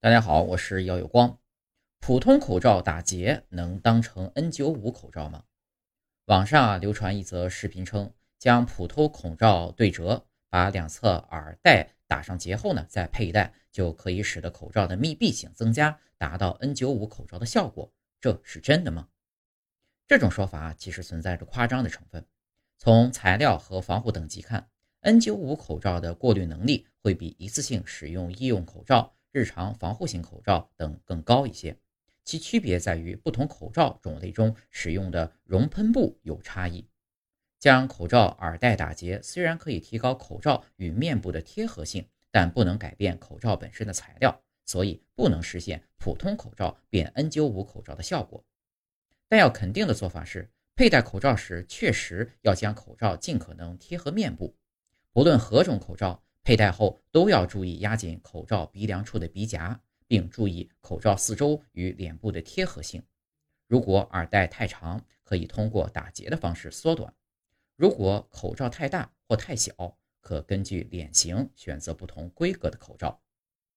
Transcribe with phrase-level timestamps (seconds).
[0.00, 1.40] 大家好，我是姚有光。
[1.98, 5.42] 普通口罩打结能当成 N95 口罩吗？
[6.26, 17.92] 网上啊流传一则视频称，将普通口罩对折，把两侧耳带打上结后呢，再佩戴，就可以使得口罩的密闭性增加，达到 N95 口罩的效果。
[18.20, 19.08] 这是真的吗？
[20.06, 22.24] 这种说法其实存在着夸张的成分。
[22.78, 24.68] 从材料和防护等级看
[25.02, 29.16] ，N95 口罩的过滤能力会比一次性使用医用口罩。
[29.38, 31.78] 日常防护型口罩等更高一些，
[32.24, 36.84] 其区别在于不同口罩种类中使用的熔喷布有差异。
[37.60, 48.44] 将口罩耳带打结虽然可以提高口罩与面部的贴合性，但不能改变口罩本身的材料，所以不能实现普通口罩变 N95 口罩的效果。
[49.28, 54.56] 但要肯定的做法是，佩戴口罩时确实要将口罩尽可能贴合面部，
[55.12, 56.24] 不论何种口罩。
[56.48, 63.02] 佩戴后都要注意压紧口罩鼻梁处的鼻夹，并注意口罩四周与脸部的贴合性。
[63.66, 67.12] 如果耳带太长，可以通过打结的方式缩短；
[67.76, 73.20] 如果口罩太大或太小，可根据脸型选择不同规格的口罩。